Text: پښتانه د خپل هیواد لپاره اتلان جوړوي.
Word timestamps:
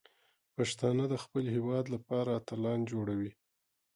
پښتانه 0.55 1.03
د 1.09 1.15
خپل 1.23 1.43
هیواد 1.55 1.85
لپاره 1.95 2.29
اتلان 2.39 2.79
جوړوي. 2.91 3.31